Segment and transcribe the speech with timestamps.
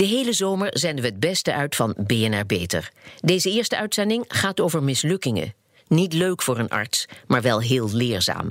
[0.00, 2.90] De hele zomer zenden we het beste uit van BNR Beter.
[3.20, 5.54] Deze eerste uitzending gaat over mislukkingen.
[5.86, 8.50] Niet leuk voor een arts, maar wel heel leerzaam.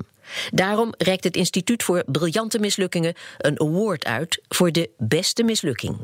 [0.52, 5.98] Daarom reikt het Instituut voor Briljante Mislukkingen een award uit voor de beste mislukking.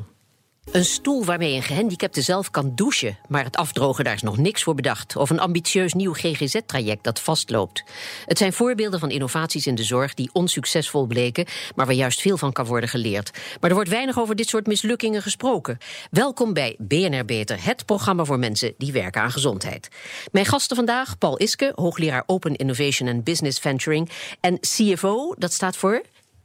[0.72, 4.64] Een stoel waarmee een gehandicapte zelf kan douchen, maar het afdrogen daar is nog niks
[4.64, 5.16] voor bedacht.
[5.16, 7.84] Of een ambitieus nieuw GGZ-traject dat vastloopt.
[8.26, 12.38] Het zijn voorbeelden van innovaties in de zorg die onsuccesvol bleken, maar waar juist veel
[12.38, 13.32] van kan worden geleerd.
[13.60, 15.78] Maar er wordt weinig over dit soort mislukkingen gesproken.
[16.12, 19.88] Welkom bij BNR Beter, het programma voor mensen die werken aan gezondheid.
[20.32, 25.78] Mijn gasten vandaag: Paul Iske, hoogleraar Open Innovation and Business Venturing, en CFO, dat staat
[25.78, 26.02] voor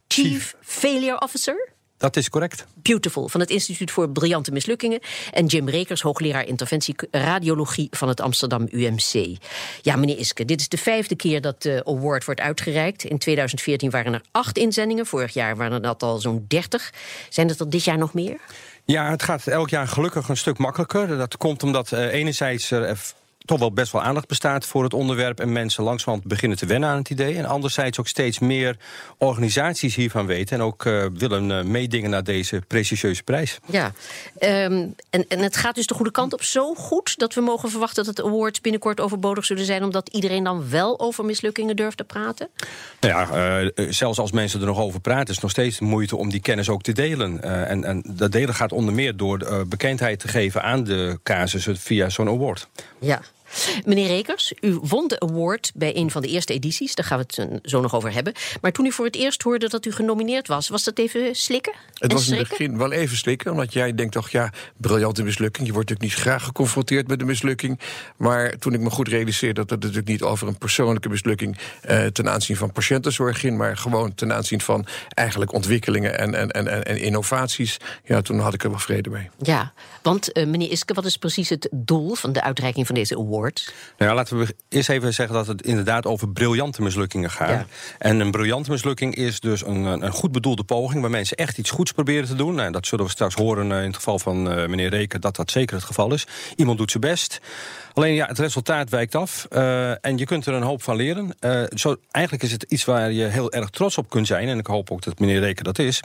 [0.09, 0.55] Chief, Chief.
[0.60, 1.79] Failure Officer.
[2.00, 2.66] Dat is correct.
[2.74, 5.00] Beautiful van het Instituut voor Briljante Mislukkingen.
[5.32, 9.36] En Jim Rekers, hoogleraar interventie radiologie van het Amsterdam UMC.
[9.82, 13.04] Ja, meneer Iske, dit is de vijfde keer dat de award wordt uitgereikt.
[13.04, 15.06] In 2014 waren er acht inzendingen.
[15.06, 16.92] Vorig jaar waren dat al zo'n dertig.
[17.28, 18.37] Zijn het er dit jaar nog meer?
[18.84, 21.16] Ja, het gaat elk jaar gelukkig een stuk makkelijker.
[21.16, 22.82] Dat komt omdat uh, enerzijds er
[23.51, 26.88] toch wel best wel aandacht bestaat voor het onderwerp en mensen langzamerhand beginnen te wennen
[26.88, 27.37] aan het idee.
[27.37, 28.76] En anderzijds ook steeds meer
[29.18, 33.59] organisaties hiervan weten en ook uh, willen uh, meedingen naar deze prestigieuze prijs.
[33.66, 33.92] Ja,
[34.40, 37.70] um, en, en het gaat dus de goede kant op zo goed dat we mogen
[37.70, 41.96] verwachten dat het awards binnenkort overbodig zullen zijn, omdat iedereen dan wel over mislukkingen durft
[41.96, 42.48] te praten?
[43.01, 46.16] Nou ja, uh, zelfs als mensen er nog over praten, is het nog steeds moeite
[46.16, 47.42] om die kennis ook te delen.
[47.42, 52.09] en, en dat delen gaat onder meer door bekendheid te geven aan de casussen via
[52.09, 52.68] zo'n award.
[52.98, 53.20] Ja.
[53.84, 56.95] Meneer Rekers, u won de award bij een van de eerste edities.
[56.95, 58.32] Daar gaan we het zo nog over hebben.
[58.60, 61.73] Maar toen u voor het eerst hoorde dat u genomineerd was, was dat even slikken?
[61.95, 65.66] Het was in het begin wel even slikken, omdat jij denkt toch, ja, briljante mislukking.
[65.66, 67.81] Je wordt natuurlijk niet graag geconfronteerd met een mislukking.
[68.16, 72.06] Maar toen ik me goed realiseerde dat het natuurlijk niet over een persoonlijke mislukking eh,
[72.06, 76.84] ten aanzien van patiëntenzorg ging, maar gewoon ten aanzien van eigenlijk ontwikkelingen en, en, en,
[76.84, 77.76] en innovaties.
[78.04, 79.31] Ja, toen had ik er wel vrede mee.
[79.38, 79.72] Ja,
[80.03, 83.40] want uh, meneer Iske, wat is precies het doel van de uitreiking van deze award?
[83.99, 87.66] Nou ja, laten we eerst even zeggen dat het inderdaad over briljante mislukkingen gaat.
[87.98, 91.00] En een briljante mislukking is dus een, een goed bedoelde poging...
[91.00, 92.54] waar mensen echt iets goeds proberen te doen.
[92.54, 95.20] Nou, dat zullen we straks horen eh, in het geval van uh, meneer Reken...
[95.20, 96.26] dat dat zeker het geval is.
[96.56, 97.41] Iemand doet zijn best.
[97.92, 99.47] Alleen ja, het resultaat wijkt af.
[99.50, 101.34] Uh, en je kunt er een hoop van leren.
[101.41, 104.48] Uh, zo, eigenlijk is het iets waar je heel erg trots op kunt zijn.
[104.48, 106.03] En ik hoop ook dat meneer Reken dat is.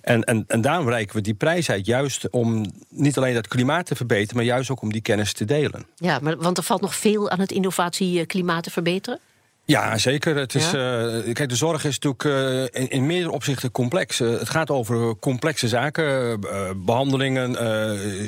[0.00, 1.86] En, en, en daarom reiken we die prijs uit.
[1.86, 4.36] Juist om niet alleen dat klimaat te verbeteren...
[4.36, 5.86] maar juist ook om die kennis te delen.
[5.96, 9.20] Ja, maar, want er valt nog veel aan het innovatieklimaat te verbeteren?
[9.66, 10.36] Ja, zeker.
[10.36, 11.08] Het is, ja?
[11.08, 14.20] Uh, kijk, de zorg is natuurlijk uh, in, in meerdere opzichten complex.
[14.20, 16.40] Uh, het gaat over complexe zaken,
[16.84, 17.56] behandelingen,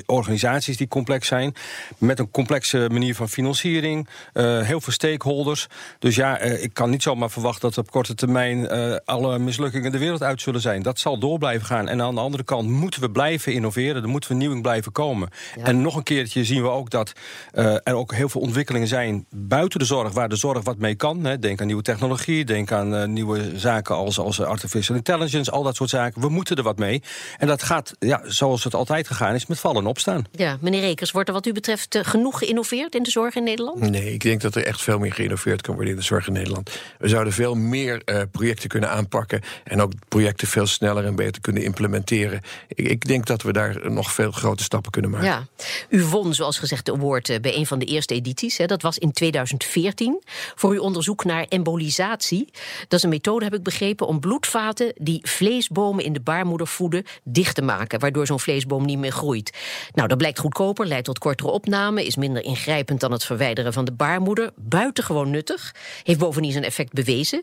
[0.06, 1.54] organisaties die complex zijn.
[1.98, 5.66] Met een complexe manier van financiering, heel veel stakeholders.
[5.98, 8.68] Dus ja, ik kan niet zomaar verwachten dat op korte termijn
[9.04, 10.82] alle mislukkingen de wereld uit zullen zijn.
[10.82, 11.88] Dat zal door blijven gaan.
[11.88, 15.28] En aan de andere kant moeten we blijven innoveren, er moet vernieuwing blijven komen.
[15.56, 15.64] Ja.
[15.64, 17.12] En nog een keertje zien we ook dat
[17.53, 21.24] er ook heel veel ontwikkelingen zijn buiten de zorg, waar de zorg wat mee kan.
[21.34, 25.76] Denk aan nieuwe technologie, denk aan uh, nieuwe zaken als, als artificial intelligence, al dat
[25.76, 26.20] soort zaken.
[26.20, 27.03] We moeten er wat mee.
[27.38, 30.25] En dat gaat, ja, zoals het altijd gegaan is, met vallen en opstaan.
[30.31, 33.42] Ja, meneer Rekers, wordt er wat u betreft uh, genoeg geïnnoveerd in de zorg in
[33.42, 33.81] Nederland?
[33.81, 36.32] Nee, ik denk dat er echt veel meer geïnnoveerd kan worden in de zorg in
[36.32, 36.70] Nederland.
[36.98, 41.42] We zouden veel meer uh, projecten kunnen aanpakken en ook projecten veel sneller en beter
[41.42, 42.41] kunnen implementeren.
[42.69, 45.28] Ik, ik, denk dat we daar nog veel grote stappen kunnen maken.
[45.28, 45.47] Ja,
[45.88, 48.56] u won, zoals gezegd, de award bij een van de eerste edities.
[48.59, 48.66] Hè.
[48.66, 50.22] Dat was in 2014
[50.54, 52.49] voor uw onderzoek naar embolisatie.
[52.88, 57.04] Dat is een methode, heb ik begrepen, om bloedvaten die vleesbomen in de baarmoeder voeden
[57.25, 59.53] dicht te maken, waardoor zo'n vleesboom niet meer groeit.
[59.94, 63.84] Nou, dat blijkt goedkoper, leidt tot kortere opname, is minder ingrijpend dan het verwijderen van
[63.84, 67.43] de baarmoeder, buitengewoon nuttig, heeft bovendien zijn effect bewezen.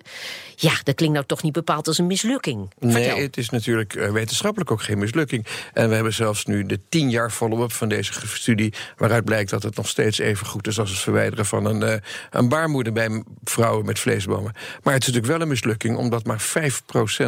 [0.56, 2.72] Ja, dat klinkt nou toch niet bepaald als een mislukking.
[2.80, 5.46] Nee, het is natuurlijk uh, wetenschappelijk ook geen mislukking.
[5.74, 9.64] En we hebben zelfs nu de tien jaar follow-up van deze studie, waaruit blijkt dat
[9.64, 11.94] het nog steeds even goed is als het verwijderen van een, uh,
[12.32, 13.24] een baarmoeder bij
[13.72, 14.52] met vleesbomen.
[14.84, 16.44] Maar het is natuurlijk wel een mislukking, omdat maar 5%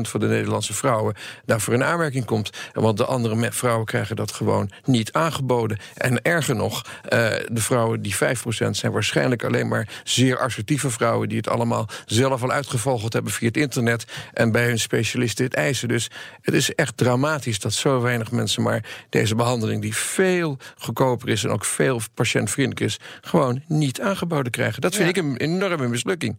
[0.02, 1.16] van de Nederlandse vrouwen
[1.46, 2.50] daarvoor in aanmerking komt.
[2.74, 5.78] Want de andere vrouwen krijgen dat gewoon niet aangeboden.
[5.96, 7.10] En erger nog, uh,
[7.52, 12.44] de vrouwen die 5% zijn waarschijnlijk alleen maar zeer assertieve vrouwen die het allemaal zelf
[12.44, 15.88] al uitgevogeld hebben via het internet en bij hun specialisten het eisen.
[15.88, 16.10] Dus
[16.42, 21.44] het is echt dramatisch dat zo weinig mensen maar deze behandeling, die veel goedkoper is
[21.44, 24.82] en ook veel patiëntvriendelijk is, gewoon niet aangeboden krijgen.
[24.82, 25.22] Dat vind ja.
[25.22, 26.25] ik een enorme mislukking.
[26.26, 26.38] working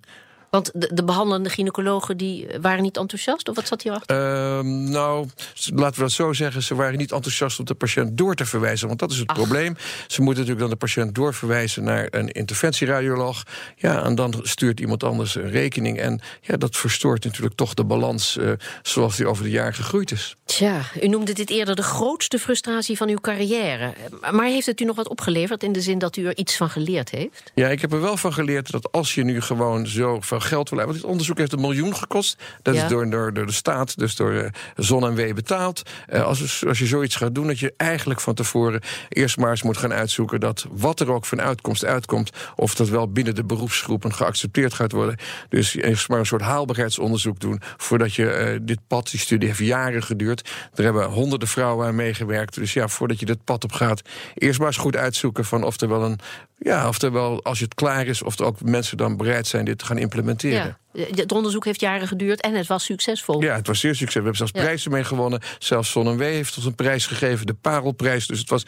[0.56, 3.48] Want de, de behandelende gynaecologen die waren niet enthousiast?
[3.48, 4.16] Of wat zat hierachter?
[4.16, 4.60] Uh,
[4.90, 5.28] nou,
[5.74, 6.62] laten we dat zo zeggen.
[6.62, 8.86] Ze waren niet enthousiast om de patiënt door te verwijzen.
[8.86, 9.76] Want dat is het probleem.
[10.06, 13.42] Ze moeten natuurlijk dan de patiënt doorverwijzen naar een interventieradioloog.
[13.76, 15.98] Ja, en dan stuurt iemand anders een rekening.
[15.98, 18.52] En ja, dat verstoort natuurlijk toch de balans uh,
[18.82, 20.36] zoals die over de jaren gegroeid is.
[20.44, 23.92] Tja, u noemde dit eerder de grootste frustratie van uw carrière.
[24.30, 26.70] Maar heeft het u nog wat opgeleverd in de zin dat u er iets van
[26.70, 27.50] geleerd heeft?
[27.54, 30.68] Ja, ik heb er wel van geleerd dat als je nu gewoon zo van geld
[30.68, 30.86] wil hebben.
[30.86, 32.38] Want dit onderzoek heeft een miljoen gekost.
[32.62, 34.46] Dat is door, door, door, de staat, dus door uh,
[34.76, 35.82] Zon en W betaald.
[36.12, 39.62] Uh, als, als je zoiets gaat doen, dat je eigenlijk van tevoren eerst maar eens
[39.62, 43.44] moet gaan uitzoeken dat wat er ook van uitkomst uitkomt, of dat wel binnen de
[43.44, 45.16] beroepsgroepen geaccepteerd gaat worden.
[45.48, 49.60] Dus eerst maar een soort haalbaarheidsonderzoek doen voordat je uh, dit pad, die studie heeft
[49.60, 50.50] jaren geduurd.
[50.74, 52.54] Er hebben honderden vrouwen aan meegewerkt.
[52.54, 54.02] Dus ja, voordat je dit pad op gaat,
[54.34, 56.18] eerst maar eens goed uitzoeken van of er wel een.
[56.58, 59.64] Ja, of er wel, als het klaar is, of er ook mensen dan bereid zijn
[59.64, 60.35] dit te gaan implementeren.
[60.42, 60.78] Ja.
[60.92, 63.42] Het onderzoek heeft jaren geduurd en het was succesvol.
[63.42, 64.22] Ja, het was zeer succesvol.
[64.22, 65.40] We hebben zelfs prijzen mee gewonnen.
[65.58, 68.26] Zelfs Son W heeft ons een prijs gegeven, de Parelprijs.
[68.26, 68.66] Dus het was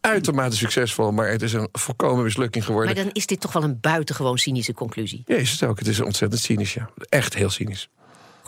[0.00, 2.94] uitermate succesvol, maar het is een volkomen mislukking geworden.
[2.94, 5.22] Maar dan is dit toch wel een buitengewoon cynische conclusie?
[5.26, 5.78] Ja, is het ook.
[5.78, 6.90] Het is ontzettend cynisch, ja.
[7.08, 7.88] Echt heel cynisch.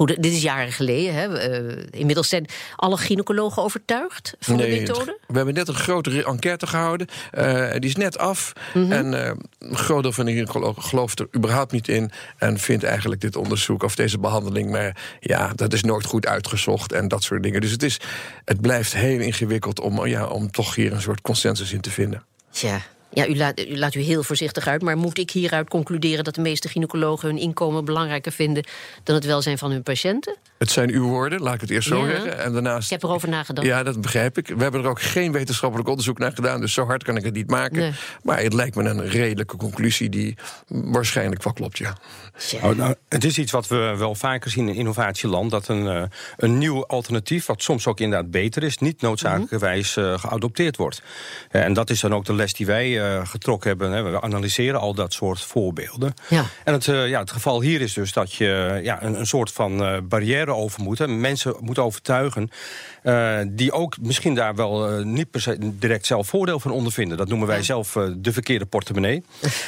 [0.03, 1.15] Goed, dit is jaren geleden.
[1.15, 1.51] Hè.
[1.51, 2.47] Uh, inmiddels zijn
[2.77, 5.19] alle gynaecologen overtuigd van nee, de methode?
[5.27, 7.07] We hebben net een grote enquête gehouden.
[7.39, 8.53] Uh, die is net af.
[8.75, 8.93] Mm -hmm.
[8.93, 12.11] En uh, een groot deel van de gynaecologen gelooft er überhaupt niet in.
[12.37, 14.71] En vindt eigenlijk dit onderzoek of deze behandeling.
[14.71, 17.61] Maar ja, dat is nooit goed uitgezocht en dat soort dingen.
[17.61, 18.01] Dus het, is,
[18.45, 22.25] het blijft heel ingewikkeld om, ja, om toch hier een soort consensus in te vinden.
[22.51, 22.81] Tja,
[23.13, 26.35] ja, u laat, u laat u heel voorzichtig uit, maar moet ik hieruit concluderen dat
[26.35, 28.65] de meeste gynaecologen hun inkomen belangrijker vinden
[29.03, 30.37] dan het welzijn van hun patiënten?
[30.59, 32.11] Het zijn uw woorden, laat ik het eerst zo Ja.
[32.11, 32.39] zeggen.
[32.39, 33.67] En daarnaast, Ik heb erover nagedacht.
[33.67, 34.47] ja, dat begrijp ik.
[34.47, 37.35] We hebben er ook geen wetenschappelijk onderzoek naar gedaan, dus zo hard kan ik het
[37.35, 37.79] niet maken.
[37.79, 37.93] Nee.
[38.23, 40.37] Maar het lijkt me een redelijke conclusie die
[40.69, 41.97] waarschijnlijk wel klopt, ja.
[42.39, 42.71] Tja.
[42.71, 45.51] Oh, nou, het is iets wat we wel vaker zien in innovatieland.
[45.51, 46.03] Dat een, eh,
[46.37, 51.03] een nieuw alternatief, wat soms ook inderdaad beter is, niet noodzakelijkerwijs eh, geadopteerd wordt.
[51.51, 53.93] Eh, en dat is dan ook de les die wij eh, getrokken hebben.
[53.93, 54.03] Hè.
[54.03, 56.15] We analyseren al dat soort voorbeelden.
[56.29, 56.45] Ja.
[56.65, 59.53] En het, eh, ja, het geval hier is dus dat je ja, een, een soort
[59.53, 60.99] van eh, barrière over moet.
[60.99, 61.09] Hè.
[61.09, 62.51] Mensen moeten overtuigen.
[63.03, 67.17] eh, die ook misschien daar wel eh, niet per se direct zelf voordeel van ondervinden.
[67.17, 67.63] Dat noemen wij Ja.
[67.63, 69.25] zelf eh, de verkeerde portemonnee.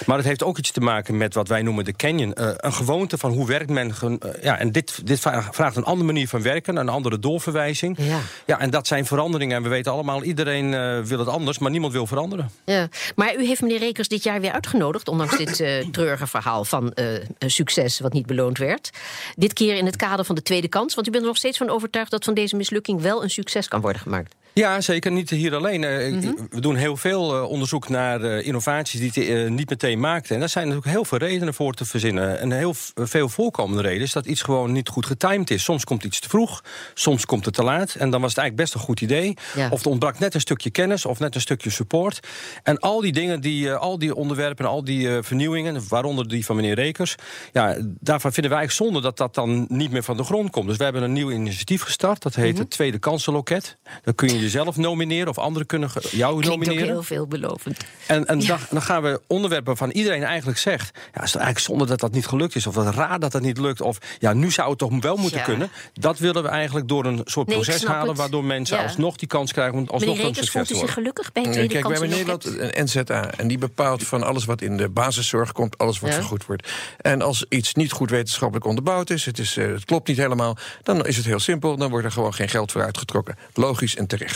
[0.07, 2.35] maar het heeft ook iets te maken met wat wij noemen de canyon.
[2.35, 3.93] Eh, een gewoonte van hoe werkt men.
[4.01, 7.97] eh, ja, en dit, dit vra- vraagt een andere manier van werken, een andere doorverwijzing.
[8.01, 8.19] Ja.
[8.47, 9.57] Ja, en dat zijn veranderingen.
[9.57, 12.51] En we weten allemaal, iedereen eh, wil het anders, maar niemand wil veranderen.
[12.65, 12.89] Ja.
[13.17, 16.93] Maar u heeft meneer Rekers dit jaar weer uitgenodigd, ondanks dit eh, treurige verhaal van
[16.95, 18.91] een succes wat niet beloond werd.
[19.35, 21.59] Dit keer in het kader van de tweede kans, want u bent er nog steeds
[21.59, 24.35] van overtuigd dat van deze mislukking wel een succes kan worden gemaakt.
[24.55, 25.13] Ja, zeker.
[25.13, 25.85] Niet hier alleen.
[25.85, 30.01] Eh, ik- We doen heel veel eh, onderzoek naar eh, innovaties die het niet meteen
[30.01, 30.35] maakten.
[30.35, 32.39] En daar zijn natuurlijk heel veel redenen voor te verzinnen.
[32.41, 35.65] En heel veel voorkomende reden is dat iets gewoon niet goed getimed is.
[35.65, 36.65] Soms komt iets te vroeg,
[36.95, 37.95] soms komt het te laat.
[37.95, 39.35] En dan was het eigenlijk best een goed idee.
[39.57, 39.69] Ja.
[39.71, 42.21] Of er ontbrak net een stukje kennis of net een stukje support.
[42.63, 46.57] En al die dingen, die, al die onderwerpen en al die vernieuwingen, waaronder die van
[46.57, 47.15] meneer Rekers,
[47.53, 50.67] ja, daarvan vinden wij eigenlijk zonde dat dat dan niet meer van de grond komt.
[50.69, 52.23] Dus we hebben een nieuw initiatief gestart.
[52.23, 53.77] Dat heet het Tweede Kansenloket.
[54.03, 56.89] Dan kun je jezelf nomineren of anderen kunnen jou Klinkt ook nomineren.
[56.89, 57.79] heel veelbelovend.
[58.07, 60.91] En, en dan, dan gaan we onderwerpen waarvan iedereen eigenlijk zegt...
[60.95, 62.67] ja, is het eigenlijk zonde dat dat niet gelukt is...
[62.67, 63.81] of wat raar dat dat niet lukt...
[63.81, 65.45] of ja, nu zou het toch wel moeten Ja.
[65.45, 65.71] kunnen.
[65.93, 68.09] Dat willen we eigenlijk door een soort Nee, proces halen...
[68.09, 68.17] het.
[68.19, 68.83] waardoor mensen Ja.
[68.83, 69.79] alsnog die kans krijgen...
[69.79, 70.95] om alsnog een succes voelt te u zich worden.
[70.95, 72.15] gelukkig bij het tweede Kijk, we hebben in?
[72.17, 73.31] Nederland een NZA.
[73.31, 76.17] En die bepaalt van alles wat in de basiszorg komt, alles wat Ja.
[76.17, 76.69] vergoed wordt.
[77.01, 80.57] En als iets niet goed wetenschappelijk onderbouwd is, het, is, eh, het klopt niet helemaal,
[80.83, 81.77] dan is het heel simpel.
[81.77, 83.37] Dan wordt er gewoon geen geld voor uitgetrokken.
[83.55, 84.34] Logisch en terecht.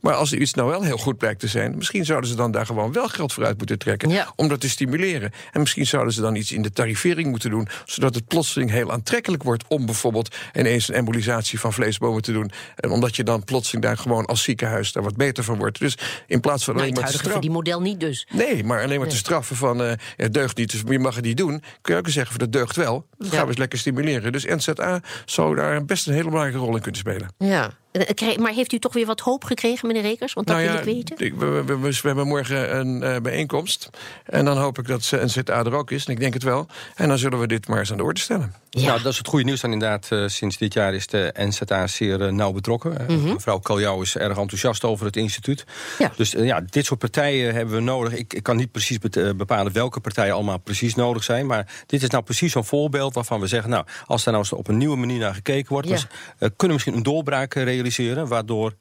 [0.00, 2.66] Maar als iets nou wel heel goed blijkt te zijn, misschien zouden ze dan daar
[2.66, 4.08] gewoon wel geld voor uit moeten trekken.
[4.08, 4.32] Ja.
[4.36, 5.30] Om dat te stimuleren.
[5.52, 8.92] En misschien zouden ze dan iets in de tarivering moeten doen, zodat het plotseling heel
[8.92, 12.50] aantrekkelijk wordt om bijvoorbeeld ineens een embolisatie van vleesbomen te doen.
[12.76, 15.78] En omdat je dan plotseling daar gewoon als ziekenhuis daar wat beter van wordt.
[15.78, 17.30] Dus in plaats van alleen maar te straffen.
[17.30, 18.26] verdienmodel niet dus.
[18.32, 21.24] Nee, maar alleen maar te straffen van eh het deugt niet, dus je mag het
[21.24, 21.62] niet doen.
[21.80, 23.06] Kun je ook eens zeggen van dat deugt wel.
[23.18, 24.32] Dat gaan we eens lekker stimuleren.
[24.32, 27.28] Dus NZA zou daar best een hele belangrijke rol in kunnen spelen.
[27.38, 27.70] Ja.
[28.00, 30.32] Eh, krijg- Maar heeft u toch weer wat hoop gekregen, meneer Rekers?
[30.32, 31.26] Want dat nou wil ik weten.
[31.26, 33.90] ik- we, we, we- we hebben morgen een eh, bijeenkomst.
[34.24, 36.04] En dan hoop ik dat NZA er ook is.
[36.04, 36.66] En ik denk het wel.
[36.94, 38.54] En dan zullen we dit maar eens aan de orde stellen.
[38.70, 38.86] Ja.
[38.86, 40.06] Nou, dat is het goede nieuws dan inderdaad.
[40.10, 43.08] eh, sinds dit jaar is de NZA zeer eh, nauw betrokken.
[43.08, 45.64] Eh, Mevrouw Kaljouw is erg enthousiast over het instituut.
[45.66, 46.02] Mhm.
[46.02, 46.12] Ja.
[46.16, 48.12] Dus eh, ja, dit soort partijen hebben we nodig.
[48.12, 51.46] Ik, ik kan niet precies eh, bepalen welke partijen allemaal precies nodig zijn.
[51.46, 53.70] Maar dit is nou precies zo'n voorbeeld waarvan we zeggen...
[53.70, 55.88] nou, als daar nou eens op een nieuwe manier naar gekeken wordt...
[55.88, 55.94] Ja.
[55.94, 56.00] eh,
[56.38, 58.28] kunnen we misschien een doorbraak eh, realiseren realiseren.
[58.28, 58.72] Waardoor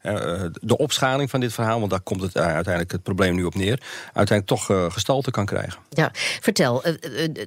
[0.61, 3.81] de opschaling van dit verhaal, want daar komt het uiteindelijk het probleem nu op neer,
[4.13, 5.79] uiteindelijk toch gestalte kan krijgen.
[5.89, 6.81] Ja, vertel,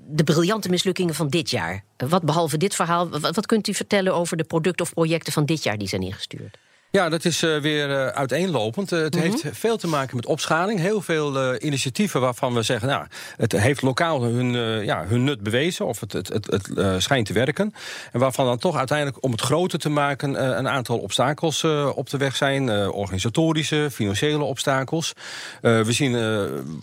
[0.05, 1.85] de briljante mislukkingen van dit jaar.
[1.97, 5.63] Wat behalve dit verhaal, wat kunt u vertellen over de producten of projecten van dit
[5.63, 6.59] jaar die zijn ingestuurd?
[6.91, 8.93] Ja, dat is uh, weer uh, uiteenlopend.
[8.93, 9.31] Uh, het mm -hmm.
[9.31, 10.81] heeft veel te maken met opschaling.
[10.81, 12.89] Heel veel initiatieven waarvan we zeggen...
[12.89, 14.53] nou, het heeft lokaal hun,
[14.85, 17.75] ja, hun nut bewezen of het, het, het, het schijnt te werken.
[18.13, 20.59] En waarvan dan toch uiteindelijk om het groter te maken...
[20.59, 21.65] een aantal obstakels
[21.95, 22.91] op de weg zijn.
[22.91, 25.13] organisatorische, financiële obstakels.
[25.61, 26.17] we zien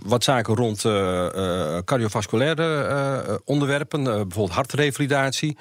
[0.03, 0.81] wat zaken rond
[1.85, 4.03] cardiovasculaire onderwerpen.
[4.03, 5.57] bijvoorbeeld hartrevalidatie.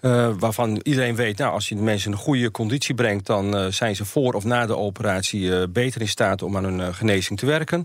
[0.00, 3.26] Uh, waarvan iedereen weet, nou, als je de mensen in een goede conditie brengt...
[3.26, 6.64] dan uh, zijn ze voor of na de operatie uh, beter in staat om aan
[6.64, 7.84] hun genezing te werken.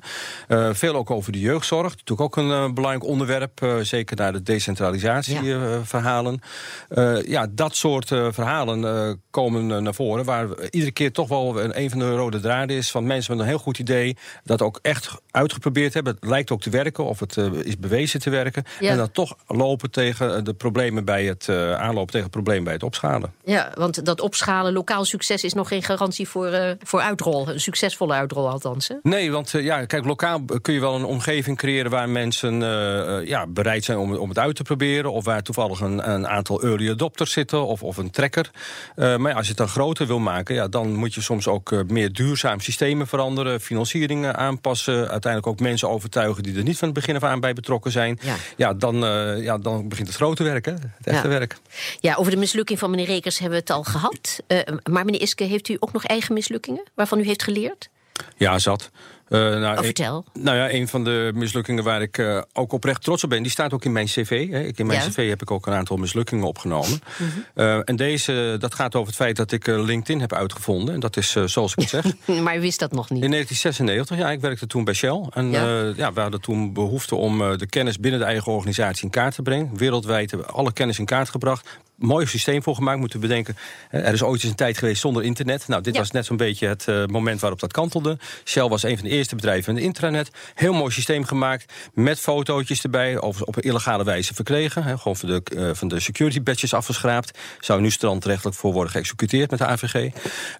[0.71, 1.89] veel ook over de jeugdzorg.
[1.89, 6.41] Natuurlijk ook een belangrijk onderwerp, zeker naar de decentralisatieverhalen.
[6.89, 7.21] Ja.
[7.25, 10.25] ja, dat soort verhalen komen naar voren...
[10.25, 12.91] waar iedere keer toch wel een, een van de rode draden is...
[12.91, 16.13] van mensen met een heel goed idee dat ook echt uitgeprobeerd hebben.
[16.13, 18.63] Het lijkt ook te werken of het is bewezen te werken.
[18.79, 18.89] Ja.
[18.89, 22.83] En dan toch lopen tegen de problemen bij het aanlopen tegen het probleem bij het
[22.83, 23.33] opschalen.
[23.43, 27.49] Ja, want dat opschalen, lokaal succes is nog geen garantie voor, uh, voor uitrol.
[27.49, 28.87] Een succesvolle uitrol althans.
[28.87, 28.95] Hè?
[29.03, 33.27] Nee, want uh, ja, kijk, lokaal kun je wel een omgeving creëren waar mensen uh,
[33.27, 35.11] ja, bereid zijn om, om het uit te proberen.
[35.11, 38.49] Of waar toevallig een, een aantal early adopters zitten of, of een trekker.
[38.95, 42.13] maar als je het dan groter wil maken, ja, dan moet je soms ook meer
[42.13, 44.95] duurzaam systemen veranderen, financieringen aanpassen.
[44.95, 48.19] Uiteindelijk ook mensen overtuigen die er niet van het begin af aan bij betrokken zijn.
[48.21, 48.95] Ja, ja, dan,
[49.41, 50.71] ja dan begint het grote werk, hè?
[50.71, 51.33] het echte ja.
[51.33, 51.55] werk.
[51.99, 54.39] Ja, over de mislukking van meneer Rekers hebben we het al gehad.
[54.47, 54.59] Uh,
[54.89, 57.89] maar meneer Iske, heeft u ook nog eigen mislukkingen waarvan u heeft geleerd?
[58.37, 58.91] Ja, zat.
[59.29, 60.25] Uh, nou, oh, vertel.
[60.33, 63.43] Een, nou ja, een van de mislukkingen waar ik uh, ook oprecht trots op ben,
[63.43, 64.49] die staat ook in mijn cv.
[64.49, 64.59] Hè.
[64.59, 65.09] Ik, in mijn ja.
[65.09, 66.89] cv heb ik ook een aantal mislukkingen opgenomen.
[66.89, 67.45] Mm -hmm.
[67.55, 70.93] uh, en deze, dat gaat over het feit dat ik LinkedIn heb uitgevonden.
[70.93, 72.05] En dat is zoals ik het zeg.
[72.43, 73.23] maar u wist dat nog niet?
[73.23, 75.25] In 1996, ja, ik werkte toen bij Shell.
[75.29, 75.93] En ja.
[75.95, 79.41] ja we hadden toen behoefte om de kennis binnen de eigen organisatie in kaart te
[79.41, 79.77] brengen.
[79.77, 82.99] Wereldwijd hebben we alle kennis in kaart gebracht mooi systeem voor gemaakt.
[82.99, 83.57] Moeten bedenken,
[83.89, 85.67] er is ooit eens een tijd geweest zonder internet.
[85.67, 85.99] Nou, dit ja.
[85.99, 88.17] was net zo'n beetje het uh, moment waarop dat kantelde.
[88.45, 90.29] Shell was een van de eerste bedrijven in de intranet.
[90.53, 94.99] Heel mooi systeem gemaakt, met fotootjes erbij, over, op een illegale wijze verkregen.
[94.99, 97.39] Gewoon van de, uh, van de security badges afgeschraapt.
[97.59, 100.11] Zou nu strandrechtelijk voor worden geëxecuteerd met de AVG.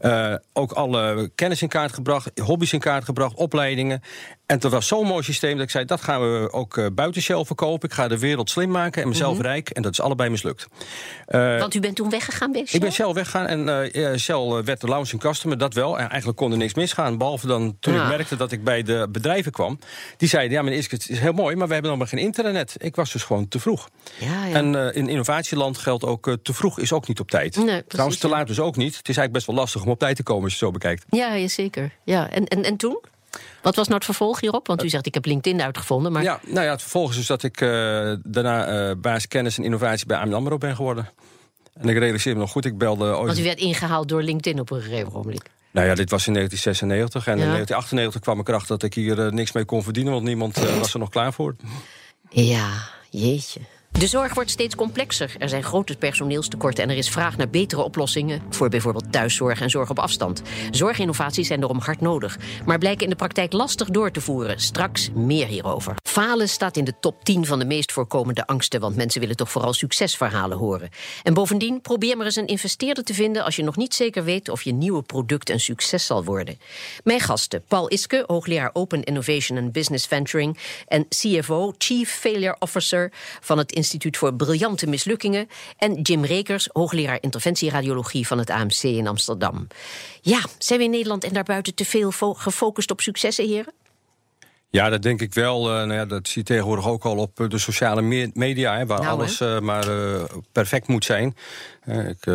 [0.02, 4.02] Uh, ook alle kennis in kaart gebracht, hobby's in kaart gebracht, opleidingen.
[4.46, 5.86] En dat was zo'n mooi systeem dat ik zei...
[5.86, 7.90] dat gaan we ook uh, buiten Shell verkopen.
[7.90, 9.48] Ik ga de wereld slim maken en mezelf mm -hmm.
[9.48, 9.70] rijk.
[9.70, 10.68] En dat is allebei mislukt.
[11.28, 12.76] Uh, Want u bent toen weggegaan bij Shell?
[12.76, 15.58] Ik ben Shell weggegaan en uh, Shell werd de launching customer.
[15.58, 16.00] Dat wel.
[16.00, 17.18] En eigenlijk kon er niks misgaan.
[17.18, 18.04] Behalve dan toen ja.
[18.04, 19.80] ik merkte dat ik bij de bedrijven kwam.
[20.18, 21.56] Die zeiden, ja meneer Iske, het is heel mooi...
[21.56, 22.76] maar we hebben nog maar geen internet.
[22.78, 23.90] Ik was dus gewoon te vroeg.
[24.18, 24.56] Ja, ja.
[24.56, 26.38] En in innovatieland geldt ook...
[26.44, 27.56] te vroeg is ook niet op tijd.
[27.56, 28.98] Nee, Trouwens, te laat dus ook niet.
[28.98, 31.06] Het is eigenlijk best wel lastig om op tijd te komen als je zo bekijkt.
[31.10, 31.92] Ja, ja zeker.
[32.04, 32.30] Ja.
[32.30, 33.00] En, en, en toen?
[33.62, 34.68] Wat was nou het vervolg hierop?
[34.68, 36.12] Want u zegt, ik heb LinkedIn uitgevonden.
[36.12, 36.24] Maar...
[36.24, 37.70] Ja, nou ja, het vervolg is dus dat ik uh,
[38.24, 41.10] daarna uh, baas kennis en innovatie bij AMN AMRO ben geworden.
[41.74, 43.26] En ik realiseer me nog goed, ik belde ooit...
[43.26, 45.42] Want u werd ingehaald door LinkedIn op een gegeven moment.
[45.72, 47.28] Nou ja, dit was in 1996.
[47.28, 47.44] En ja.
[47.44, 50.14] in 1998 kwam ik erachter dat ik hier uh, niks mee kon verdienen...
[50.14, 51.56] want niemand was er nog klaar voor.
[52.30, 52.70] Ja,
[53.10, 53.60] jeetje.
[54.00, 55.36] De zorg wordt steeds complexer.
[55.38, 59.70] Er zijn grote personeelstekorten en er is vraag naar betere oplossingen voor bijvoorbeeld thuiszorg en
[59.70, 60.42] zorg op afstand.
[60.72, 64.60] Zorginnovaties zijn daarom hard nodig, maar blijken in de praktijk lastig door te voeren.
[64.60, 65.96] Straks meer hierover.
[66.04, 69.52] Falen staat in de top 10 van de meest voorkomende angsten, want mensen willen toch
[69.52, 70.90] vooral succesverhalen horen.
[71.24, 74.50] En bovendien, probeer maar eens een investeerder te vinden als je nog niet zeker weet
[74.50, 76.60] of je nieuwe product een succes zal worden.
[77.04, 80.58] Mijn gasten, Paul Iske, hoogleraar Open Innovation and Business Venturing
[80.88, 85.48] en CFO, Chief Failure Officer van het Instituut voor Briljante Mislukkingen.
[85.78, 89.68] En Jim Rekers, hoogleraar interventieradiologie van het AMC in Amsterdam.
[90.22, 93.74] Ja, zijn we in Nederland en daarbuiten te veel gefocust op successen, heren?
[94.70, 95.70] Ja, dat denk ik wel.
[95.70, 98.86] Uh, nou ja, dat zie je tegenwoordig ook al op de sociale me media, hè,
[98.86, 101.36] waar nou, alles uh, maar uh, perfect moet zijn.
[101.86, 102.26] ik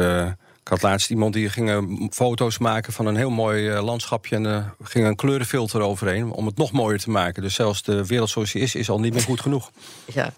[0.69, 4.37] ik had laatst iemand die ging foto's maken van een heel mooi uh, landschapje...
[4.37, 7.43] en uh, ging een kleurenfilter overheen om het nog mooier te maken.
[7.43, 9.71] Dus zelfs de wereld zoals die is, is al niet meer goed genoeg.
[10.15, 10.33] Ja,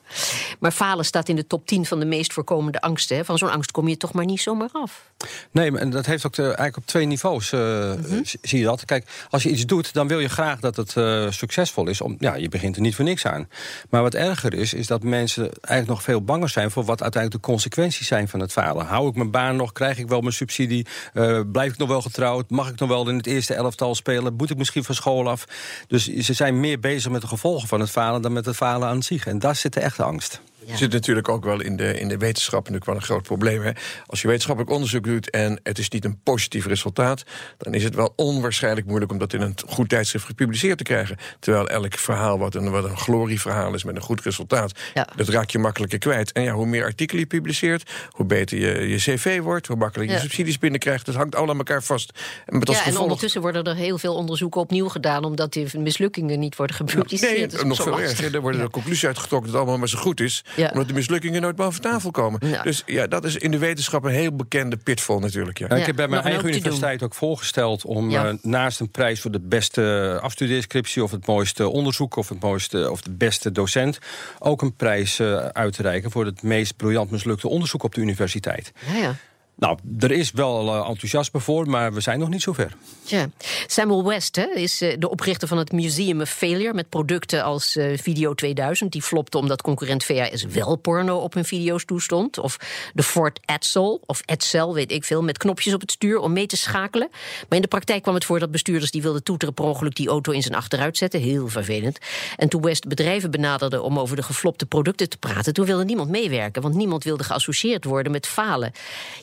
[0.58, 3.16] maar falen staat in de top 10 van de meest voorkomende angsten.
[3.16, 3.24] Hè?
[3.24, 5.10] Van zo'n angst kom je toch maar niet zomaar af?
[5.50, 8.22] Nee, maar dat heeft ook de, eigenlijk op twee niveaus, uh, mm -hmm.
[8.42, 8.84] zie je dat.
[8.84, 10.90] Kijk, als je iets doet, dan wil je graag dat het
[11.34, 12.00] succesvol is.
[12.00, 13.48] Om, ja, je begint er niet voor niks aan.
[13.90, 16.70] Maar wat erger is, is dat mensen eigenlijk nog veel banger zijn...
[16.70, 18.86] voor wat uiteindelijk de consequenties zijn van het falen.
[18.86, 20.86] Hou ik mijn baan nog, krijg ik wel mijn subsidie?
[21.14, 22.50] Uh, blijf ik nog wel getrouwd?
[22.50, 24.34] Mag ik nog wel in het eerste elftal spelen?
[24.36, 25.44] Moet ik misschien van school af?
[25.86, 28.88] Dus ze zijn meer bezig met de gevolgen van het falen dan met het falen
[28.88, 29.26] aan zich.
[29.26, 30.40] En daar zit de echte angst.
[30.68, 33.62] Er zit natuurlijk ook wel in de, in de wetenschap natuurlijk wel een groot probleem.
[33.62, 33.70] Hè?
[34.06, 37.22] Als je wetenschappelijk onderzoek doet en het is niet een positief resultaat,
[37.58, 41.16] dan is het wel onwaarschijnlijk moeilijk om dat in een goed tijdschrift gepubliceerd te krijgen.
[41.38, 44.72] Terwijl elk verhaal wat een, wat een glorieverhaal is met een goed resultaat,
[45.16, 46.32] dat raak je makkelijker kwijt.
[46.32, 50.16] En ja, hoe meer artikelen je publiceert, hoe beter je, je cv wordt, hoe makkelijker
[50.16, 51.06] je subsidies binnenkrijgt.
[51.06, 52.12] Dat hangt allemaal aan elkaar vast.
[52.46, 56.38] En, met ja, en ondertussen worden er heel veel onderzoeken opnieuw gedaan, omdat die mislukkingen
[56.38, 57.52] niet worden gepubliceerd.
[57.52, 58.34] Nee, nog veel erger.
[58.34, 60.44] Er worden de conclusies uitgetrokken dat het allemaal maar zo goed is.
[60.56, 60.68] Ja.
[60.68, 62.40] Omdat de mislukkingen nooit boven tafel komen.
[62.62, 65.58] Dus ja, dat is in de wetenschap een heel bekende pitfall natuurlijk.
[65.58, 65.68] Ja.
[65.68, 69.40] ik heb bij mijn eigen universiteit ook voorgesteld om uh, naast een prijs voor de
[69.40, 73.98] beste afstudeerscriptie of het mooiste onderzoek of het mooiste of de beste docent
[74.38, 78.00] ook een prijs uh, uit te reiken voor het meest briljant mislukte onderzoek op de
[78.00, 78.72] universiteit.
[78.86, 79.14] Ja, ja.
[79.60, 82.76] Nou, er is wel uh, enthousiasme voor, maar we zijn nog niet zover.
[83.04, 83.30] Ja.
[83.66, 86.74] Samuel West is uh, de oprichter van het Museum of Failure...
[86.74, 88.92] met producten als uh, Video 2000.
[88.92, 92.38] Die flopte omdat concurrent VHS wel porno op hun video's toestond.
[92.38, 92.56] Of
[92.94, 95.22] de Ford Edsel, of Edsel, weet ik veel...
[95.22, 97.08] met knopjes op het stuur om mee te schakelen.
[97.48, 98.90] Maar in de praktijk kwam het voor dat bestuurders...
[98.90, 101.20] die wilden toeteren per ongeluk die auto in zijn achteruit zetten.
[101.20, 101.98] Heel vervelend.
[102.36, 105.54] En toen West bedrijven benaderde om over de geflopte producten te praten...
[105.54, 108.72] toen wilde niemand meewerken, want niemand wilde geassocieerd worden met falen.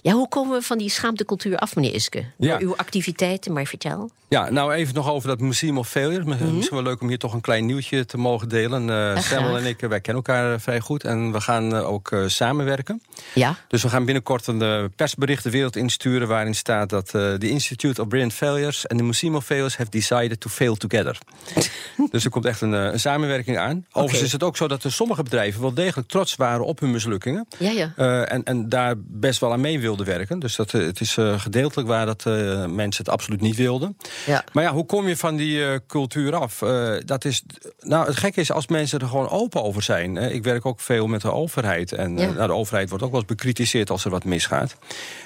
[0.01, 2.25] Ja, hoe hoe komen we van die schaamtecultuur af, meneer Iske?
[2.37, 2.57] Door ja.
[2.59, 4.11] uw activiteiten, maar vertel.
[4.29, 6.23] Ja, nou even nog over dat Museum of Failure.
[6.23, 6.55] Mhm.
[6.55, 8.87] Misschien wel leuk om hier toch een klein nieuwtje te mogen delen.
[8.87, 11.03] Uh, Samuel en ik, wij kennen elkaar eh, vrij goed.
[11.03, 13.01] En we gaan ook uh, samenwerken.
[13.33, 13.55] Ja.
[13.67, 16.27] Dus we gaan binnenkort een persbericht de wereld insturen...
[16.27, 18.85] waarin staat dat de Institute of Brilliant Failures...
[18.87, 21.17] en de Museum of Failures have decided to fail together.
[22.11, 23.85] dus er komt echt een, een samenwerking aan.
[23.91, 25.61] Overigens is het ook zo dat er sommige bedrijven...
[25.61, 27.47] wel degelijk trots waren op hun mislukkingen.
[27.57, 27.93] Ja, ja.
[28.25, 30.16] en, en daar best wel aan mee wilden werken.
[30.25, 33.97] Dus dat, eh, het is uh, gedeeltelijk waar dat, uh, mensen het absoluut niet wilden.
[34.25, 34.43] Ja.
[34.53, 36.63] Maar ja, hoe kom je van die cultuur af?
[37.05, 37.43] dat is,
[37.79, 40.17] nou, het gekke is als mensen er gewoon open over zijn.
[40.17, 41.91] ik werk ook veel met de overheid.
[41.91, 44.75] En nou, de overheid wordt ook wel eens bekritiseerd als er wat misgaat.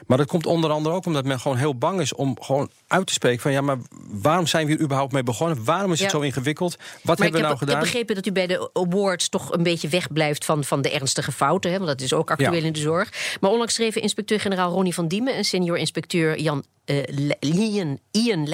[0.07, 3.07] Maar dat komt onder andere ook omdat men gewoon heel bang is om gewoon uit
[3.07, 3.77] te spreken van ja, maar
[4.09, 5.63] waarom zijn we hier überhaupt mee begonnen?
[5.63, 6.77] Waarom is het zo ingewikkeld?
[7.03, 7.75] Wat hebben we nou gedaan?
[7.75, 10.91] Ik heb begrepen dat u bij de awards toch een beetje wegblijft van, van de
[10.91, 11.71] ernstige fouten.
[11.71, 13.37] Hè, want dat is ook actueel in de zorg.
[13.39, 18.47] Maar onlangs schreef inspecteur-generaal Van Diemen en senior inspecteur Jan uh, Ian, Ian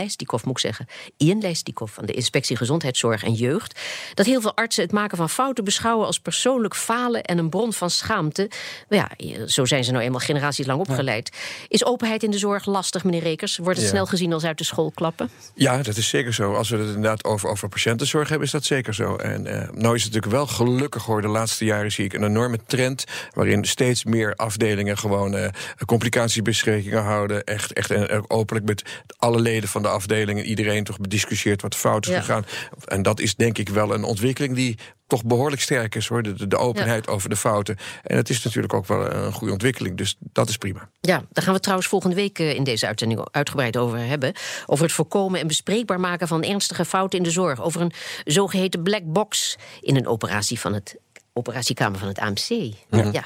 [0.43, 0.87] moet ik zeggen.
[1.17, 3.79] Ian Lijstikov van de Inspectie Gezondheidszorg en Jeugd.
[4.13, 7.73] Dat heel veel artsen het maken van fouten beschouwen als persoonlijk falen en een bron
[7.73, 8.49] van schaamte.
[8.89, 9.09] Ja,
[9.45, 11.31] zo zijn ze nou eenmaal generaties lang opgeleid.
[11.67, 13.57] Is openheid in de zorg lastig, meneer Rekers?
[13.57, 15.29] Wordt het snel gezien als uit de school klappen?
[15.55, 16.53] Ja, dat is zeker zo.
[16.53, 19.15] Als we het inderdaad over, over patiëntenzorg hebben, is dat zeker zo.
[19.15, 21.21] En uh, nou is het natuurlijk wel gelukkig hoor.
[21.21, 25.47] De laatste jaren zie ik een enorme trend waarin steeds meer afdelingen gewoon uh,
[25.85, 27.43] complicatiebesprekingen houden.
[27.43, 27.91] Echt, echt
[28.29, 28.83] openlijk met
[29.17, 32.45] alle leden van de afdeling en iedereen toch bediscussieerd wat fout is gegaan.
[32.85, 36.23] En dat is denk ik wel een ontwikkeling die toch behoorlijk sterk is hoor.
[36.23, 37.77] De, de openheid over de fouten.
[38.03, 39.97] En het is natuurlijk ook wel een goede ontwikkeling.
[39.97, 40.89] Dus dat is prima.
[41.01, 44.33] Ja, daar gaan we trouwens volgende week eh, in deze uitzending uitgebreid over hebben.
[44.65, 47.61] Over het voorkomen en bespreekbaar maken van ernstige fouten in de zorg.
[47.61, 47.93] Over een
[48.25, 50.97] zogeheten black box in een operatie van het
[51.33, 52.73] operatiekamer van het AMC.
[53.11, 53.23] ja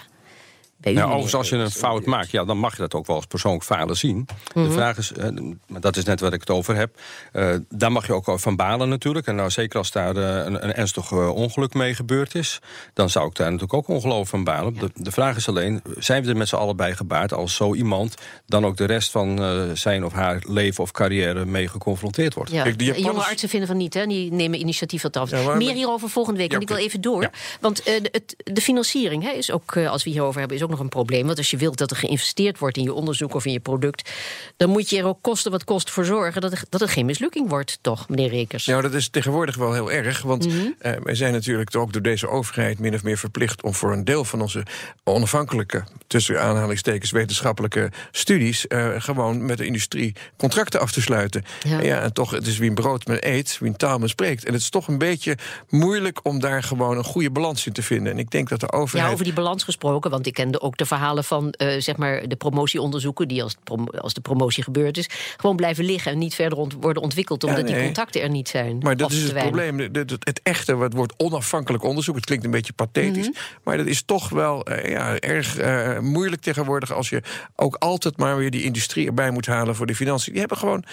[0.82, 3.16] bij nou, overigens, als je een fout maakt, ja, dan mag je dat ook wel
[3.16, 4.28] als persoonlijk falen zien.
[4.54, 4.72] De mhm.
[4.72, 7.00] vraag is, uh, dat is net wat ik het over heb,
[7.34, 9.28] uh, daar mag je ook van balen natuurlijk.
[9.28, 12.60] En nou, zeker als daar uh, een, een, ernstig ongeluk mee gebeurd is,
[12.94, 14.74] dan zou ik daar natuurlijk ook ongelooflijk van balen.
[14.74, 17.76] De, de, vraag is alleen, zijn we er met z'n allen bij gebaard als zo
[17.76, 18.16] iemand
[18.46, 19.40] dan ook de rest van
[19.74, 22.52] zijn of haar leven of carrière mee geconfronteerd wordt?
[22.52, 22.64] Ja.
[22.64, 24.06] Kijk, Jonge artsen vinden van niet, hè?
[24.06, 25.30] die nemen initiatief wat af.
[25.30, 27.30] Ja, Meer hierover volgende week, want ik wil even door.
[27.60, 30.80] Want de, het, de financiering hè, is ook, als we hierover hebben, is ook nog
[30.80, 31.26] een probleem.
[31.26, 34.12] Want als je wilt dat er geïnvesteerd wordt in je onderzoek of in je product,
[34.58, 37.50] dan moet je er ook kosten wat kost voor zorgen dat, dat het geen mislukking
[37.50, 38.66] wordt, toch, meneer Rekers?
[38.66, 40.22] Nou, dat is tegenwoordig wel heel erg.
[40.22, 40.70] Want mm
[41.04, 44.26] wij zijn natuurlijk ook door deze overheid min of meer verplicht om voor een deel
[44.26, 44.64] van onze
[45.04, 51.44] onafhankelijke, tussen aanhalingstekens, wetenschappelijke studies, uh, gewoon met de industrie contracten af te sluiten.
[51.64, 51.80] Ja.
[51.80, 54.10] En, ja, en toch, het is wie een brood met eet, wie een taal men
[54.10, 54.46] spreekt.
[54.46, 55.38] En het is toch een beetje
[55.70, 58.12] moeilijk om daar gewoon een goede balans in te vinden.
[58.12, 59.08] En ik denk dat de overheid.
[59.08, 62.28] Ja, over die balans gesproken, want ik kende ook de verhalen van uh, zeg maar
[62.28, 63.56] de promotieonderzoeken, die als,
[63.98, 67.84] als de promotie gebeurd is, gewoon blijven liggen en niet verder worden ontwikkeld, omdat die
[67.84, 68.78] contacten er niet zijn.
[68.78, 69.80] Maar dat is het probleem.
[69.80, 73.38] Het, echte, wat wordt onafhankelijk onderzoek, het klinkt een beetje pathetisch, mhm.
[73.64, 77.22] maar dat is toch wel uh, ja, erg uh, moeilijk tegenwoordig als je
[77.56, 80.32] ook altijd maar weer die industrie erbij moet halen voor de financiën.
[80.32, 80.84] Die hebben gewoon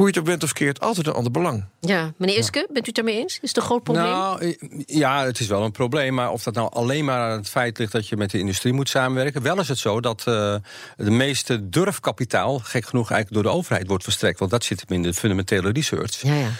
[0.00, 1.64] hoe je het ook bent of keert, altijd een ander belang.
[1.80, 3.38] Ja, meneer Iske, bent u het ermee eens?
[3.42, 4.04] Is het een groot probleem?
[4.04, 6.14] Nou, ja, het is wel een probleem.
[6.14, 8.72] Maar of dat nou alleen maar aan het feit ligt dat je met de industrie
[8.72, 9.42] moet samenwerken.
[9.42, 10.54] Wel is het zo dat uh,
[10.96, 14.38] de meeste durfkapitaal, gek genoeg, eigenlijk door de overheid wordt verstrekt.
[14.38, 16.20] Want dat zit hem in de fundamentele research.
[16.20, 16.50] Ja, ja.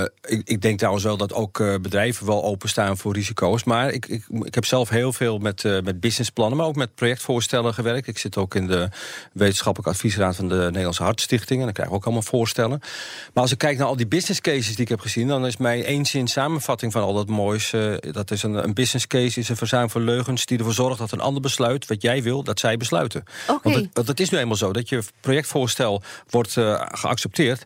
[0.00, 3.64] Uh, ik, ik, denk trouwens wel dat ook uh, bedrijven wel openstaan voor risico's.
[3.64, 7.74] Maar ik, ik, ik heb zelf heel veel met, met businessplannen, maar ook met projectvoorstellen
[7.74, 8.06] gewerkt.
[8.06, 8.88] Ik zit ook in de
[9.32, 11.58] wetenschappelijke adviesraad van de Nederlandse Hartstichting.
[11.58, 12.82] En dan krijg ik ook allemaal voorstellen.
[13.32, 15.56] Maar als ik kijk naar al die business cases die ik heb gezien, dan is
[15.56, 17.72] mijn één zin samenvatting van al dat moois.
[17.72, 20.98] Uh, dat is een, een, business case, is een verzuim van leugens die ervoor zorgt
[20.98, 23.24] dat een ander besluit wat jij wil, dat zij besluiten.
[23.46, 23.58] Okay.
[23.62, 27.64] Want, het, want het is nu eenmaal zo dat je projectvoorstel wordt uh, geaccepteerd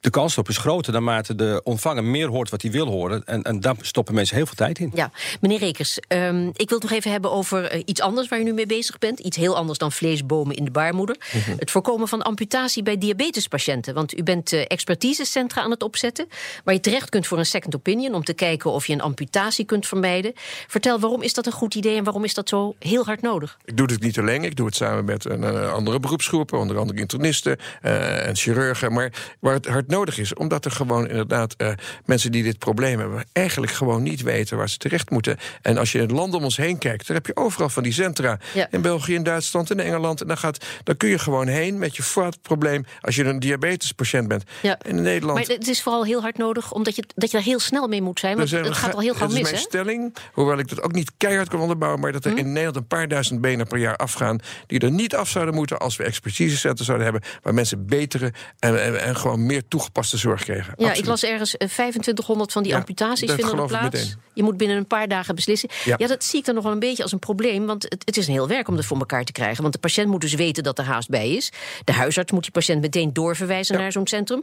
[0.00, 3.24] de kans erop is groter naarmate de ontvanger meer hoort wat hij wil horen.
[3.24, 4.90] En, en daar stoppen mensen heel veel tijd in.
[4.94, 8.40] Ja, meneer Rekers, um, ik wil het nog even hebben over uh, iets anders waar
[8.40, 9.18] u nu mee bezig bent.
[9.18, 11.16] Iets heel anders dan vleesbomen in de baarmoeder.
[11.32, 11.54] Mm -hmm.
[11.58, 13.94] Het voorkomen van amputatie bij diabetespatiënten.
[13.94, 16.28] Want u bent uh, expertisecentra aan het opzetten.
[16.64, 18.14] Waar je terecht kunt voor een second opinion.
[18.14, 20.32] Om te kijken of je een amputatie kunt vermijden.
[20.66, 23.58] Vertel, waarom is dat een goed idee en waarom is dat zo heel hard nodig?
[23.64, 24.44] Ik doe het niet alleen.
[24.44, 26.58] Ik doe het samen met een, uh, andere beroepsgroepen.
[26.58, 28.92] Onder andere internisten en chirurgen.
[28.92, 30.34] Maar waar het hard nodig is.
[30.34, 31.68] Omdat er gewoon inderdaad uh,
[32.04, 33.24] mensen die dit probleem hebben...
[33.32, 35.36] eigenlijk gewoon niet weten waar ze terecht moeten.
[35.62, 37.06] En als je in het land om ons heen kijkt...
[37.06, 38.38] dan heb je overal van die centra.
[38.54, 38.68] Ja.
[38.70, 40.20] In België, in Duitsland, in Engeland.
[40.20, 42.84] En dan, gaat, dan kun je gewoon heen met je vaatprobleem...
[43.00, 44.42] als je een diabetespatiënt bent.
[44.62, 44.78] Ja.
[44.82, 45.38] In Nederland...
[45.38, 46.72] Maar het is vooral heel hard nodig...
[46.72, 48.36] omdat je, dat je daar heel snel mee moet zijn.
[48.36, 50.92] Want het gaat al heel gauw mis, Dat is mijn stelling, hoewel ik dat ook
[50.92, 52.00] niet keihard kan onderbouwen...
[52.00, 52.38] maar dat er hm?
[52.38, 54.38] in Nederland een paar duizend benen per jaar afgaan...
[54.66, 57.30] die er niet af zouden moeten als we expertisecentra zouden hebben...
[57.42, 60.64] waar mensen betere en, en, en gewoon meer toegepaste zorg kregen.
[60.64, 60.98] Ja, Absoluut.
[60.98, 64.16] ik las ergens uh, 2500 van die Ja, amputaties vinden er plaats.
[64.34, 65.68] Je moet binnen een paar dagen beslissen.
[65.84, 65.94] Ja.
[65.98, 66.06] Ja.
[66.06, 67.66] dat zie ik dan nog wel een beetje als een probleem.
[67.66, 69.60] Want het, het is een heel werk om dat voor elkaar te krijgen.
[69.62, 71.52] Want de patiënt moet dus weten dat er haast bij is.
[71.84, 73.80] De huisarts moet die patiënt meteen doorverwijzen Ja.
[73.82, 74.42] naar zo'n centrum.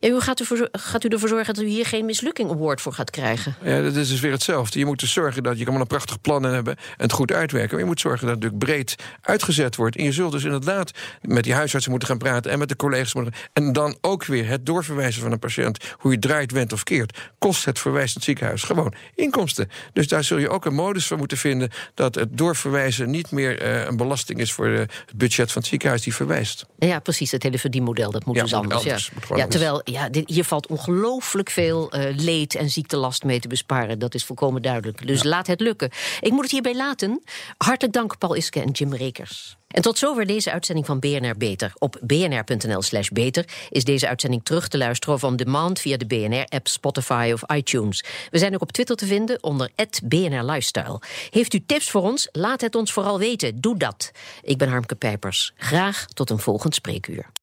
[0.00, 2.80] Ja, hoe gaat u, voor, gaat u ervoor zorgen dat u hier geen mislukking award
[2.80, 3.54] voor gaat krijgen?
[3.62, 4.78] Ja, dat is dus weer hetzelfde.
[4.78, 7.32] Je moet dus zorgen dat je kan wel een prachtig plan hebben en het goed
[7.32, 7.70] uitwerken.
[7.70, 9.96] Maar je moet zorgen dat het natuurlijk breed uitgezet wordt.
[9.96, 10.90] En je zult dus inderdaad
[11.22, 13.32] met die huisartsen moeten gaan praten en met de collega's moeten.
[13.52, 17.18] En dan ook weer het doorverwijzen van een patiënt, hoe je draait, wendt of keert,
[17.38, 19.70] kost het verwijzend ziekenhuis gewoon inkomsten.
[19.92, 23.60] Dus daar zul je ook een modus voor moeten vinden dat het doorverwijzen niet meer
[23.60, 26.66] eh, een belasting is voor eh, het budget van het ziekenhuis die verwijst.
[26.78, 27.30] Ja, precies.
[27.30, 28.82] Het hele verdienmodel, dat moet Ja, dus anders.
[28.82, 29.10] anders.
[29.34, 29.46] Ja.
[29.46, 33.98] Terwijl ja, dit, hier valt ongelooflijk veel eh, leed en ziektelast mee te besparen.
[33.98, 35.06] Dat is volkomen duidelijk.
[35.06, 35.90] Dus laat het lukken.
[36.20, 37.22] Ik moet het hierbij laten.
[37.56, 39.56] Hartelijk dank Paul Iske en Jim Rekers.
[39.74, 41.72] En tot zover deze uitzending van BNR Beter.
[41.78, 46.06] Op bnr.nl slash beter is deze uitzending terug te luisteren of on demand via de
[46.06, 48.04] BNR-app, Spotify of iTunes.
[48.30, 49.70] We zijn ook op Twitter te vinden onder
[50.04, 51.00] BNR Lifestyle.
[51.30, 52.28] Heeft u tips voor ons?
[52.32, 53.60] Laat het ons vooral weten.
[53.60, 54.10] Doe dat.
[54.42, 55.52] Ik ben Harmke Pijpers.
[55.56, 57.26] Graag tot een volgend spreekuur.